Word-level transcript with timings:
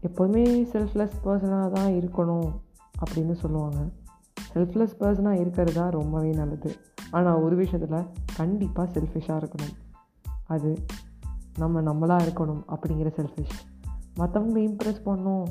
எப்போதுமே 0.00 0.44
செல்ஃப்லெஸ் 0.72 1.16
பர்சனாக 1.24 1.70
தான் 1.70 1.90
இருக்கணும் 1.98 2.50
அப்படின்னு 3.04 3.32
சொல்லுவாங்க. 3.32 3.80
செல்ஃப்லெஸ் 4.54 4.94
பர்சனாக 5.00 5.40
இருக்கிறது 5.42 5.72
தான் 5.72 5.90
ரொம்பவே 5.90 6.30
நல்லது. 6.30 6.70
ஆனால் 7.10 7.40
ஒரு 7.40 7.56
விஷயத்தில் 7.56 8.08
கண்டிப்பாக 8.36 9.00
செல்ஃபிஷாக 9.00 9.40
இருக்கணும். 9.42 9.74
அது 10.46 10.70
நம்ம 11.58 11.80
நம்மளாக 11.80 12.24
இருக்கணும் 12.26 12.62
அப்படிங்கிற 12.74 13.10
செல்ஃபிஷ் 13.18 13.58
மற்றவங்களை 14.18 14.60
இம்ப்ரெஸ் 14.68 15.02
பண்ணும். 15.04 15.46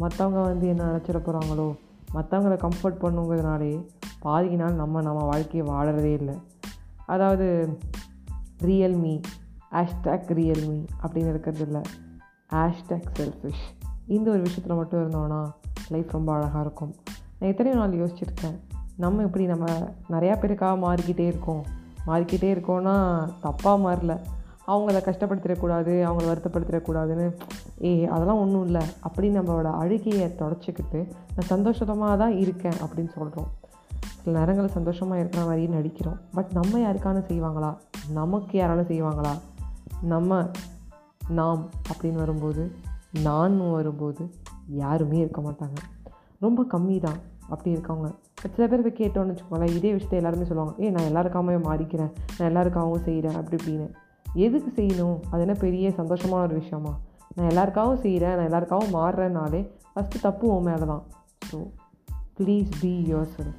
மற்றவங்க 0.00 0.40
வந்து 0.42 0.66
என்ன 0.66 0.82
நினச்சிட 0.90 1.18
போகிறாங்களோ 1.18 1.68
மற்றவங்கள 2.14 2.56
கம்ஃபர்ட் 2.64 3.02
பண்ணுங்கிறதுனாலே 3.02 3.72
பாதி 4.20 4.56
நாள் 4.56 4.74
நம்ம 4.74 5.02
நம்ம 5.02 5.24
வாழ்க்கையை 5.24 5.64
வாழறதே 5.68 6.12
இல்லை. 6.12 6.36
அதாவது 7.06 7.78
ரியல்மி 8.68 9.20
ஹேஷ்டேக் 9.72 10.30
ரியல்மி 10.38 10.78
அப்படின்னு 11.02 11.32
இருக்கிறது 11.34 11.64
இல்லை. 11.66 11.82
ஹேஷ்டேக் 12.52 13.10
செல்ஃபிஷ் 13.18 13.66
இந்த 14.08 14.30
ஒரு 14.30 14.40
விஷயத்தில் 14.40 14.76
மட்டும் 14.76 15.10
இருந்தோன்னா 15.10 15.52
லைஃப் 15.88 16.10
ரொம்ப 16.10 16.32
அழகாக 16.32 16.60
இருக்கும். 16.60 16.94
நான் 17.38 17.50
எத்தனையோ 17.50 17.78
நாள் 17.78 17.92
யோசிச்சிருக்கேன். 17.92 18.58
நம்ம 18.96 19.22
இப்படி 19.22 19.46
நம்ம 19.46 19.66
நிறையா 20.10 20.34
பேருக்காக 20.34 20.78
மாறிக்கிட்டே 20.78 21.26
இருக்கோம். 21.26 21.64
மாறிக்கிட்டே 22.06 22.54
இருக்கோன்னா 22.54 23.28
தப்பாக 23.42 23.76
மாறல. 23.80 24.18
அவங்கள 24.66 25.00
கஷ்டப்படுத்திடக்கூடாது 25.00 25.92
அவங்கள 26.04 26.26
வருத்தப்படுத்திடக்கூடாதுன்னு 26.26 27.36
ஏ 27.84 28.06
அதெல்லாம் 28.06 28.38
ஒன்றும் 28.38 28.64
இல்லை. 28.64 28.86
அப்படின்னு 29.08 29.40
நம்மளோட 29.40 29.62
அழுகையை 29.62 30.34
தொடச்சிக்கிட்டு 30.38 30.96
நான் 30.96 31.46
சந்தோஷமாக 31.46 32.16
தான் 32.16 32.36
இருக்கேன் 32.36 32.72
அப்படின்னு 32.72 33.12
சொல்கிறோம் 33.14 33.46
சில 34.22 34.38
நேரங்களில் 34.38 34.70
சந்தோஷமாக 34.70 35.18
இருக்கிற 35.18 35.44
மாதிரியே 35.44 35.78
நடிக்கிறோம். 35.78 36.18
பட் 36.34 36.52
நம்ம 36.52 36.78
யாருக்கான 36.78 37.22
செய்வாங்களா? 37.30 37.76
நமக்கு 38.12 38.58
யாராலும் 38.58 38.86
செய்வாங்களா? 38.86 39.38
நம்ம 40.02 40.46
நாம் 41.28 41.68
அப்படின்னு 41.92 42.14
வரும்போது 42.14 42.86
நான் 43.12 43.70
வரும்போது 43.70 44.30
யாருமே 44.68 45.18
இருக்க 45.18 45.40
மாட்டாங்க. 45.40 45.78
ரொம்ப 46.40 46.62
கம்மி 46.62 47.00
தான் 47.00 47.18
அப்படி 47.48 47.76
இருக்கவங்க. 47.76 48.14
சில 48.54 48.68
பேர் 48.68 48.82
போய் 48.82 48.98
கேட்டோன்னு 49.00 49.32
வச்சுக்கோங்களேன் 49.32 49.76
இதே 49.76 49.92
விஷயத்தை 49.92 50.18
எல்லாருமே 50.18 50.44
சொல்லுவாங்க 50.44 50.82
ஏ 50.82 50.90
நான் 50.90 51.08
எல்லாருக்காமே 51.10 51.56
மாறிக்கிறேன் 51.56 52.12
நான் 52.38 52.48
எல்லாருக்காகவும் 52.50 53.02
செய்கிறேன் 53.02 53.34
அப்படி 53.34 53.56
இப்படின்னு. 53.56 53.88
எதுக்கு 54.34 54.70
செய்யணும்? 54.76 55.18
அது 55.30 55.40
என்ன 55.40 55.52
பெரிய 55.52 55.90
சந்தோஷமான 55.90 56.40
ஒரு 56.42 56.54
விஷயமா? 56.54 56.92
நான் 57.34 57.48
எல்லாருக்காகவும் 57.48 58.00
செய்கிறேன் 58.00 58.36
நான் 58.36 58.48
எல்லாருக்காகவும் 58.50 58.94
மாறுறேனாலே 58.94 59.70
ஃபஸ்ட்டு 59.94 60.20
தப்பு 60.20 60.46
உன் 60.46 60.62
மேலே 60.62 60.86
தான் 60.86 61.02
so 61.50 61.58
please 62.38 62.70
be 62.80 63.04
your 63.08 63.30
self 63.36 63.52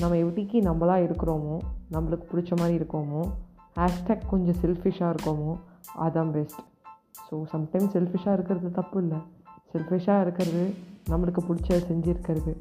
நம்ம 0.00 0.16
எப்படிக்கு 0.16 0.62
நம்மளாக 0.62 1.06
இருக்கிறோமோ 1.06 1.58
நம்மளுக்கு 1.90 2.26
பிடிச்ச 2.32 2.56
மாதிரி 2.56 2.84
இருக்கோமோ 2.84 3.22
ஹேஷ்டேக் 3.76 4.30
கொஞ்சம் 4.30 4.54
செல்ஃபிஷாக 4.62 5.14
இருக்கோமோ 5.14 5.56
அதான் 5.98 6.30
பெஸ்ட் 6.30 6.60
ஸோ 7.30 7.44
சம்டைம்ஸ் 7.52 7.94
செல்ஃபிஷாக 7.96 8.32
இருக்கிறது 8.32 8.70
தப்பு 8.70 9.02
இல்லை 9.02 9.18
செல்ஃபிஷாக 9.72 10.20
இருக்கிறது 10.20 10.74
நம்மளுக்கு 11.10 11.42
பிடிச்ச 11.48 11.78
செஞ்சுருக்கிறது. 11.88 12.52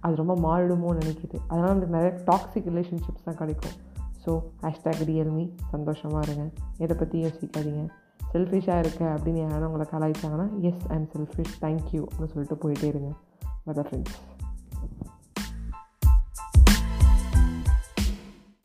அது 0.00 0.14
ரொம்ப 0.16 0.34
மாறிடுமோன்னு 0.36 1.02
நினைக்கிது. 1.02 1.36
அதனால் 1.48 1.72
நம்மளுக்கு 1.72 1.96
நிறைய 1.98 2.12
டாக்ஸிக் 2.26 2.68
ரிலேஷன்ஷிப்ஸ் 2.70 3.24
தான் 3.24 3.36
கிடைக்கும். 3.36 3.76
ஸோ 4.24 4.30
ஹேஷ்டேக் 4.62 5.02
ரியல்மி 5.10 5.44
சந்தோஷமாக 5.68 6.30
இருங்க. 6.30 6.44
இதை 6.78 6.96
பற்றி 6.96 7.24
யோசிக்காதீங்க. 7.24 7.84
செல்ஃபிஷாக 8.32 8.78
இருக்க 8.78 9.16
அப்படின்னு 9.16 9.40
யாரும் 9.48 9.70
உங்களை 9.72 9.86
கலாய்ச்சாங்கன்னா 9.92 10.46
yes 10.60 10.86
I'm 10.88 11.08
selfish 11.14 11.56
thank you 11.60 12.02
அப்படின்னு 12.10 12.32
சொல்லிட்டு 12.34 12.60
போயிட்டே 12.62 12.84
இருங்க. 12.84 13.10
Mother 13.66 13.88
friends 13.88 14.16